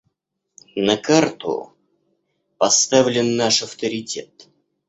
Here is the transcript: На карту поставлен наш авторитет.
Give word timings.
На 0.75 0.97
карту 0.97 1.69
поставлен 2.57 3.35
наш 3.35 3.61
авторитет. 3.63 4.49